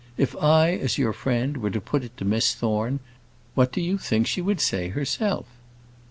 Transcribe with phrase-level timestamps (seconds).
[0.17, 3.01] If I, as your friend, were to put it to Miss Thorne,
[3.53, 5.45] what do you think she would say herself?"